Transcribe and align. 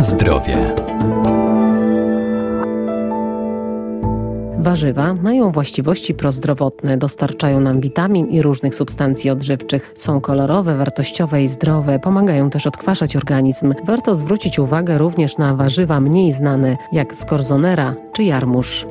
Na 0.00 0.04
zdrowie. 0.04 0.74
Warzywa 4.58 5.14
mają 5.14 5.52
właściwości 5.52 6.14
prozdrowotne, 6.14 6.96
dostarczają 6.98 7.60
nam 7.60 7.80
witamin 7.80 8.26
i 8.26 8.42
różnych 8.42 8.74
substancji 8.74 9.30
odżywczych. 9.30 9.92
Są 9.94 10.20
kolorowe, 10.20 10.76
wartościowe 10.76 11.42
i 11.42 11.48
zdrowe, 11.48 11.98
pomagają 11.98 12.50
też 12.50 12.66
odkwaszać 12.66 13.16
organizm. 13.16 13.74
Warto 13.84 14.14
zwrócić 14.14 14.58
uwagę 14.58 14.98
również 14.98 15.38
na 15.38 15.54
warzywa 15.54 16.00
mniej 16.00 16.32
znane, 16.32 16.76
jak 16.92 17.16
skorzonera 17.16 17.94
czy 18.12 18.22
jarmuż. 18.22 18.86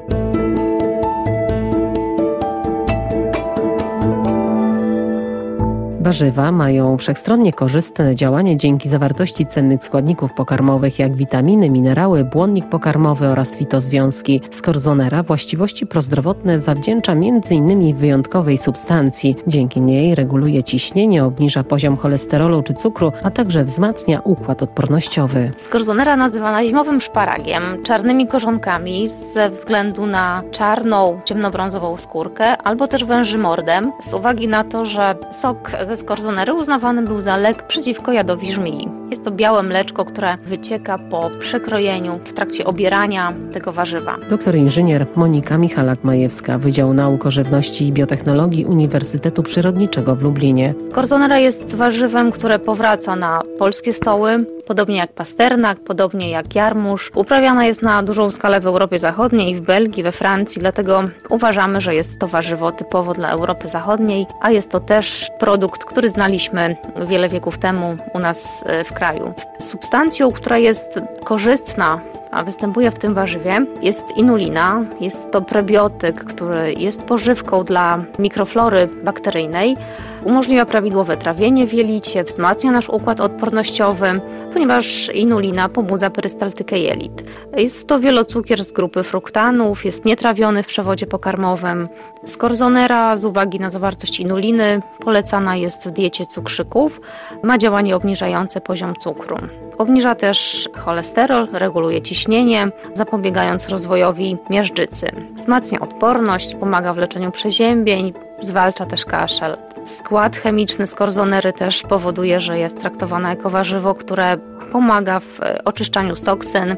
Warzywa 6.01 6.51
mają 6.51 6.97
wszechstronnie 6.97 7.53
korzystne 7.53 8.15
działanie 8.15 8.57
dzięki 8.57 8.89
zawartości 8.89 9.45
cennych 9.45 9.83
składników 9.83 10.33
pokarmowych 10.33 10.99
jak 10.99 11.15
witaminy, 11.15 11.69
minerały, 11.69 12.23
błonnik 12.23 12.69
pokarmowy 12.69 13.27
oraz 13.27 13.55
fitozwiązki. 13.55 14.41
Skorzonera 14.51 15.23
właściwości 15.23 15.87
prozdrowotne 15.87 16.59
zawdzięcza 16.59 17.11
m.in. 17.11 17.95
wyjątkowej 17.97 18.57
substancji. 18.57 19.35
Dzięki 19.47 19.81
niej 19.81 20.15
reguluje 20.15 20.63
ciśnienie, 20.63 21.25
obniża 21.25 21.63
poziom 21.63 21.97
cholesterolu 21.97 22.63
czy 22.63 22.73
cukru, 22.73 23.11
a 23.23 23.31
także 23.31 23.63
wzmacnia 23.63 24.19
układ 24.19 24.63
odpornościowy. 24.63 25.51
Skorzonera 25.57 26.15
nazywana 26.15 26.65
zimowym 26.65 27.01
szparagiem, 27.01 27.83
czarnymi 27.83 28.27
korzonkami 28.27 29.07
ze 29.33 29.49
względu 29.49 30.05
na 30.05 30.43
czarną, 30.51 31.19
ciemnobrązową 31.25 31.97
skórkę 31.97 32.57
albo 32.57 32.87
też 32.87 33.03
wężymordem 33.03 33.91
z 34.01 34.13
uwagi 34.13 34.47
na 34.47 34.63
to, 34.63 34.85
że 34.85 35.15
sok 35.31 35.71
ze 35.89 35.97
skorzonery 35.97 36.53
uznawany 36.53 37.01
był 37.01 37.21
za 37.21 37.37
lek 37.37 37.67
przeciwko 37.67 38.11
jadowi 38.11 38.53
żmii. 38.53 38.89
Jest 39.09 39.23
to 39.23 39.31
białe 39.31 39.63
mleczko, 39.63 40.05
które 40.05 40.37
wycieka 40.37 40.97
po 40.97 41.29
przekrojeniu 41.39 42.13
w 42.25 42.33
trakcie 42.33 42.65
obierania 42.65 43.33
tego 43.53 43.71
warzywa. 43.71 44.17
Doktor 44.29 44.55
inżynier 44.55 45.05
Monika 45.15 45.57
Michalak-Majewska, 45.57 46.59
Wydział 46.59 46.93
Nauk 46.93 47.25
o 47.25 47.31
Żywności 47.31 47.87
i 47.87 47.93
Biotechnologii 47.93 48.65
Uniwersytetu 48.65 49.43
Przyrodniczego 49.43 50.15
w 50.15 50.23
Lublinie. 50.23 50.73
Skorzonera 50.91 51.39
jest 51.39 51.75
warzywem, 51.75 52.31
które 52.31 52.59
powraca 52.59 53.15
na 53.15 53.41
polskie 53.59 53.93
stoły, 53.93 54.45
podobnie 54.69 54.97
jak 54.97 55.13
pasternak, 55.13 55.79
podobnie 55.79 56.29
jak 56.29 56.55
jarmuż. 56.55 57.11
Uprawiana 57.15 57.65
jest 57.65 57.81
na 57.81 58.03
dużą 58.03 58.31
skalę 58.31 58.59
w 58.59 58.67
Europie 58.67 58.99
Zachodniej, 58.99 59.55
w 59.55 59.61
Belgii, 59.61 60.03
we 60.03 60.11
Francji, 60.11 60.59
dlatego 60.59 61.03
uważamy, 61.29 61.81
że 61.81 61.95
jest 61.95 62.19
to 62.19 62.27
warzywo 62.27 62.71
typowo 62.71 63.13
dla 63.13 63.29
Europy 63.29 63.67
Zachodniej, 63.67 64.25
a 64.41 64.51
jest 64.51 64.71
to 64.71 64.79
też 64.79 65.29
produkt, 65.39 65.85
który 65.85 66.09
znaliśmy 66.09 66.75
wiele 67.07 67.29
wieków 67.29 67.57
temu 67.57 67.97
u 68.13 68.19
nas 68.19 68.63
e, 68.65 68.83
w 68.83 68.93
kraju. 68.93 69.33
Substancją, 69.59 70.31
która 70.31 70.57
jest 70.57 70.99
korzystna 71.23 72.01
a 72.31 72.43
występuje 72.43 72.91
w 72.91 72.99
tym 72.99 73.13
warzywie, 73.13 73.65
jest 73.81 74.17
inulina. 74.17 74.85
Jest 75.01 75.31
to 75.31 75.41
prebiotyk, 75.41 76.23
który 76.23 76.73
jest 76.73 77.01
pożywką 77.01 77.63
dla 77.63 78.03
mikroflory 78.19 78.89
bakteryjnej. 79.03 79.77
Umożliwia 80.23 80.65
prawidłowe 80.65 81.17
trawienie 81.17 81.67
w 81.67 81.73
jelicie, 81.73 82.23
wzmacnia 82.23 82.71
nasz 82.71 82.89
układ 82.89 83.19
odpornościowy, 83.19 84.21
ponieważ 84.53 85.09
inulina 85.13 85.69
pobudza 85.69 86.09
perystaltykę 86.09 86.79
jelit. 86.79 87.23
Jest 87.57 87.87
to 87.87 87.99
wielocukier 87.99 88.65
z 88.65 88.71
grupy 88.71 89.03
fruktanów, 89.03 89.85
jest 89.85 90.05
nietrawiony 90.05 90.63
w 90.63 90.67
przewodzie 90.67 91.07
pokarmowym. 91.07 91.87
Skorzonera 92.25 93.17
z 93.17 93.25
uwagi 93.25 93.59
na 93.59 93.69
zawartość 93.69 94.19
inuliny 94.19 94.81
polecana 94.99 95.55
jest 95.55 95.87
w 95.87 95.91
diecie 95.91 96.25
cukrzyków. 96.25 97.01
Ma 97.43 97.57
działanie 97.57 97.95
obniżające 97.95 98.61
poziom 98.61 98.95
cukru. 98.95 99.37
Obniża 99.77 100.15
też 100.15 100.69
cholesterol, 100.77 101.47
reguluje 101.53 102.01
ciśnienie, 102.01 102.71
zapobiegając 102.93 103.69
rozwojowi 103.69 104.37
miażdżycy. 104.49 105.11
Wzmacnia 105.35 105.79
odporność, 105.79 106.55
pomaga 106.55 106.93
w 106.93 106.97
leczeniu 106.97 107.31
przeziębień, 107.31 108.13
zwalcza 108.41 108.85
też 108.85 109.05
kaszel. 109.05 109.57
Skład 109.85 110.35
chemiczny 110.35 110.87
skorzonery 110.87 111.53
też 111.53 111.81
powoduje, 111.81 112.41
że 112.41 112.59
jest 112.59 112.79
traktowana 112.79 113.29
jako 113.29 113.49
warzywo, 113.49 113.95
które 113.95 114.37
pomaga 114.71 115.19
w 115.19 115.39
oczyszczaniu 115.65 116.15
z 116.15 116.23
toksyn, 116.23 116.75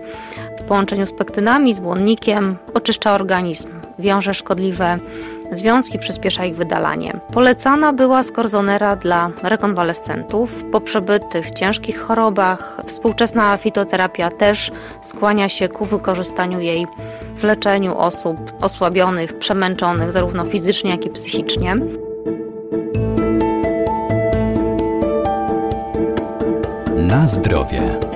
w 0.60 0.64
połączeniu 0.64 1.06
z 1.06 1.14
pektynami, 1.14 1.74
z 1.74 1.80
błonnikiem, 1.80 2.58
oczyszcza 2.74 3.14
organizm, 3.14 3.68
wiąże 4.00 4.34
szkodliwe 4.34 4.98
związki, 5.52 6.00
przyspiesza 6.00 6.46
ich 6.46 6.56
wydalanie. 6.56 7.20
Polecana 7.34 7.94
była 7.94 8.24
skorzonera 8.24 8.96
dla 8.96 9.32
rekonwalescentów 9.44 10.64
po 10.72 10.82
przebytych 10.82 11.52
ciężkich 11.52 12.02
chorobach. 12.02 12.82
Współczesna 12.86 13.58
fitoterapia 13.58 14.32
też 14.32 14.72
skłania 15.02 15.50
się 15.50 15.70
ku 15.70 15.86
wykorzystaniu 15.86 16.60
jej 16.60 16.88
w 17.36 17.44
leczeniu 17.44 17.98
osób 17.98 18.38
osłabionych, 18.62 19.38
przemęczonych 19.38 20.12
zarówno 20.12 20.46
fizycznie, 20.46 20.92
jak 20.92 21.06
i 21.06 21.10
psychicznie. 21.10 21.76
Na 26.98 27.28
zdrowie. 27.28 28.11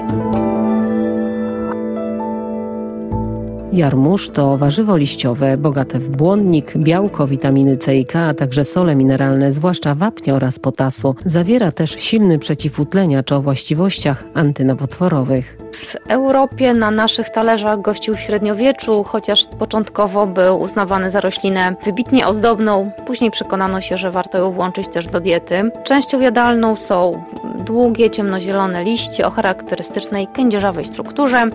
Jarmuż 3.73 4.29
to 4.29 4.57
warzywo 4.57 4.97
liściowe, 4.97 5.57
bogate 5.57 5.99
w 5.99 6.09
błonnik, 6.09 6.77
białko, 6.77 7.27
witaminy 7.27 7.77
C 7.77 7.95
i 7.95 8.05
K, 8.05 8.27
a 8.27 8.33
także 8.33 8.63
sole 8.63 8.95
mineralne, 8.95 9.53
zwłaszcza 9.53 9.95
wapnia 9.95 10.33
oraz 10.33 10.59
potasu. 10.59 11.15
Zawiera 11.25 11.71
też 11.71 11.91
silny 11.91 12.39
przeciwutleniacz 12.39 13.31
o 13.31 13.41
właściwościach 13.41 14.23
antynowotworowych. 14.33 15.57
W 15.73 15.95
Europie 16.07 16.73
na 16.73 16.91
naszych 16.91 17.29
talerzach 17.29 17.81
gościł 17.81 18.15
w 18.15 18.19
średniowieczu, 18.19 19.03
chociaż 19.03 19.45
początkowo 19.59 20.27
był 20.27 20.59
uznawany 20.59 21.09
za 21.09 21.21
roślinę 21.21 21.75
wybitnie 21.85 22.27
ozdobną. 22.27 22.91
Później 23.05 23.31
przekonano 23.31 23.81
się, 23.81 23.97
że 23.97 24.11
warto 24.11 24.37
ją 24.37 24.51
włączyć 24.51 24.87
też 24.87 25.07
do 25.07 25.19
diety. 25.19 25.71
Częścią 25.83 26.19
jadalną 26.19 26.75
są 26.75 27.23
długie, 27.65 28.09
ciemnozielone 28.09 28.83
liście 28.83 29.27
o 29.27 29.31
charakterystycznej 29.31 30.27
kędzierzawej 30.27 30.85
strukturze 30.85 31.45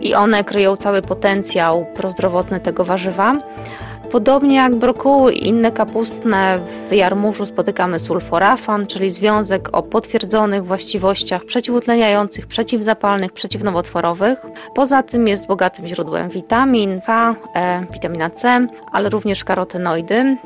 i 0.00 0.14
one 0.14 0.44
kryją 0.44 0.76
cały 0.76 1.02
potencjał 1.02 1.86
prozdrowotny 1.94 2.60
tego 2.60 2.84
warzywa. 2.84 3.34
Podobnie 4.12 4.56
jak 4.56 4.76
brokuły 4.76 5.32
i 5.32 5.48
inne 5.48 5.72
kapustne, 5.72 6.58
w 6.88 6.92
jarmużu 6.92 7.46
spotykamy 7.46 7.98
sulforafan, 7.98 8.86
czyli 8.86 9.10
związek 9.10 9.68
o 9.72 9.82
potwierdzonych 9.82 10.64
właściwościach 10.64 11.44
przeciwutleniających, 11.44 12.46
przeciwzapalnych, 12.46 13.32
przeciwnowotworowych. 13.32 14.38
Poza 14.74 15.02
tym 15.02 15.28
jest 15.28 15.46
bogatym 15.46 15.86
źródłem 15.86 16.28
witamin 16.28 17.00
C, 17.00 17.12
e, 17.54 17.86
witamina 17.92 18.30
C, 18.30 18.66
ale 18.92 19.08
również 19.08 19.44
karotenoidy, 19.44 20.36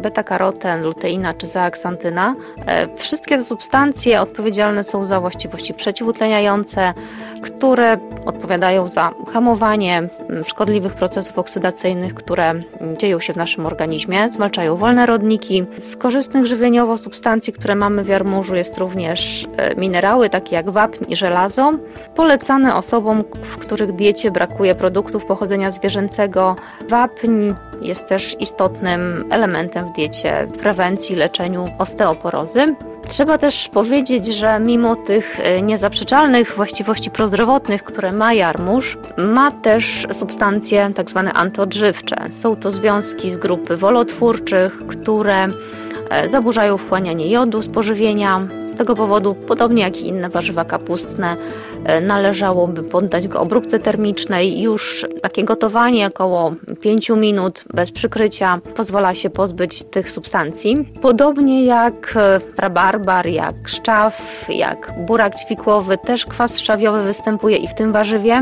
beta-karoten, 0.00 0.82
luteina 0.82 1.34
czy 1.34 1.46
zeaksantyna. 1.46 2.34
E, 2.66 2.96
wszystkie 2.96 3.38
te 3.38 3.44
substancje 3.44 4.20
odpowiedzialne 4.20 4.84
są 4.84 5.04
za 5.04 5.20
właściwości 5.20 5.74
przeciwutleniające, 5.74 6.94
które 7.42 7.98
odpowiadają 8.26 8.88
za 8.88 9.14
hamowanie 9.32 10.08
szkodliwych 10.46 10.94
procesów 10.94 11.38
oksydacyjnych, 11.38 12.14
które 12.14 12.54
dzieją 12.98 13.20
się 13.20 13.32
w 13.32 13.36
naszym 13.36 13.66
organizmie, 13.66 14.28
zwalczają 14.28 14.76
wolne 14.76 15.06
rodniki. 15.06 15.64
Z 15.76 15.96
korzystnych 15.96 16.46
żywieniowo 16.46 16.98
substancji, 16.98 17.52
które 17.52 17.74
mamy 17.74 18.04
w 18.04 18.08
jarmużu 18.08 18.54
jest 18.54 18.78
również 18.78 19.46
e, 19.56 19.74
minerały 19.74 20.30
takie 20.30 20.56
jak 20.56 20.70
wapń 20.70 21.04
i 21.08 21.16
żelazo. 21.16 21.72
Polecane 22.14 22.74
osobom, 22.74 23.24
w 23.42 23.58
których 23.58 23.92
diecie 23.92 24.30
brakuje 24.30 24.74
produktów 24.74 25.24
pochodzenia 25.24 25.70
zwierzęcego. 25.70 26.56
Wapń 26.88 27.50
jest 27.82 28.06
też 28.06 28.36
istotnym 28.40 29.24
elementem 29.30 29.88
w 29.88 29.92
diecie 29.92 30.46
w 30.46 30.58
prewencji, 30.58 31.16
leczeniu 31.16 31.68
osteoporozy. 31.78 32.74
Trzeba 33.08 33.38
też 33.38 33.68
powiedzieć, 33.68 34.26
że 34.26 34.60
mimo 34.60 34.96
tych 34.96 35.40
e, 35.40 35.62
niezaprzeczalnych 35.62 36.54
właściwości 36.56 37.10
prozdrowotnych, 37.10 37.82
które 37.82 38.12
ma 38.12 38.32
jarmuż, 38.34 38.98
ma 39.16 39.50
też 39.50 40.06
substancje. 40.12 40.90
Tak 40.94 41.06
antyodżywcze. 41.34 42.16
Są 42.40 42.56
to 42.56 42.72
związki 42.72 43.30
z 43.30 43.36
grupy 43.36 43.76
wolotwórczych, 43.76 44.86
które 44.86 45.46
zaburzają 46.28 46.76
wchłanianie 46.76 47.30
jodu 47.30 47.62
z 47.62 47.68
pożywienia. 47.68 48.48
Z 48.66 48.74
tego 48.74 48.94
powodu, 48.94 49.34
podobnie 49.34 49.82
jak 49.82 49.96
i 49.96 50.08
inne 50.08 50.28
warzywa 50.28 50.64
kapustne, 50.64 51.36
E, 51.86 52.00
należałoby 52.00 52.82
poddać 52.82 53.28
go 53.28 53.40
obróbce 53.40 53.78
termicznej. 53.78 54.60
Już 54.60 55.06
takie 55.22 55.44
gotowanie 55.44 56.06
około 56.06 56.52
5 56.80 57.10
minut 57.10 57.64
bez 57.74 57.92
przykrycia 57.92 58.60
pozwala 58.76 59.14
się 59.14 59.30
pozbyć 59.30 59.84
tych 59.84 60.10
substancji. 60.10 60.88
Podobnie 61.02 61.64
jak 61.64 62.14
e, 62.16 62.40
rabarbar, 62.58 63.26
jak 63.26 63.68
szczaw, 63.68 64.46
jak 64.48 64.92
burak 65.06 65.34
ćwikłowy, 65.36 65.98
też 65.98 66.26
kwas 66.26 66.58
szczawiowy 66.58 67.02
występuje 67.02 67.56
i 67.56 67.68
w 67.68 67.74
tym 67.74 67.92
warzywie. 67.92 68.40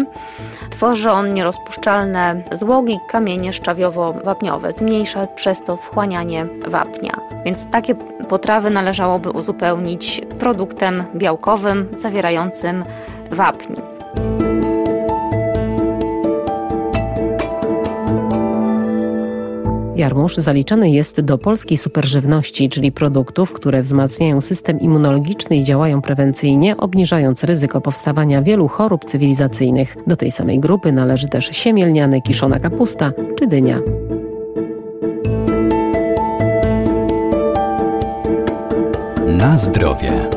Tworzy 0.71 1.11
on 1.11 1.35
nierozpuszczalne 1.35 2.43
złogi, 2.53 2.99
kamienie 3.11 3.53
szczawiowo-wapniowe. 3.53 4.73
Zmniejsza 4.73 5.27
przez 5.27 5.63
to 5.63 5.77
wchłanianie 5.77 6.47
wapnia. 6.69 7.21
Więc 7.45 7.54
więc 7.55 7.71
takie 7.71 7.95
potrawy 8.29 8.71
należałoby 8.71 9.31
uzupełnić 9.31 10.21
produktem 10.39 11.05
białkowym 11.17 11.89
zawierającym 11.97 12.85
wapń. 13.31 13.75
Jarmuż 19.97 20.37
zaliczany 20.37 20.91
jest 20.91 21.21
do 21.21 21.39
polskiej 21.39 21.79
superżywności, 21.79 22.69
czyli 22.69 22.93
produktów, 22.93 23.53
które 23.53 23.83
wzmacniają 23.83 24.41
system 24.41 24.81
immunologiczny 24.81 25.57
i 25.57 25.65
działają 25.65 26.03
prewencyjnie, 26.03 26.77
obniżając 26.77 27.45
ryzyko 27.45 27.81
powstawania 27.81 28.43
wielu 28.43 28.69
chorób 28.69 29.05
cywilizacyjnych. 29.05 29.97
Do 30.07 30.17
tej 30.17 30.31
samej 30.31 30.61
grupy 30.61 30.93
należy 30.93 31.29
też 31.29 31.51
siemielniany, 31.53 32.23
kiszona 32.23 32.61
kapusta 32.61 33.13
czy 33.39 33.47
dynia. 33.47 33.79
Na 39.45 39.57
zdrowie. 39.57 40.31